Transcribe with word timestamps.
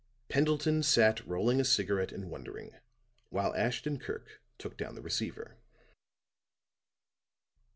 Pendleton 0.29 0.81
sat 0.81 1.23
rolling 1.27 1.61
a 1.61 1.63
cigarette 1.63 2.11
and 2.11 2.31
wondering, 2.31 2.71
while 3.29 3.53
Ashton 3.53 3.99
Kirk 3.99 4.41
took 4.57 4.75
down 4.75 4.95
the 4.95 5.01
receiver. 5.03 5.57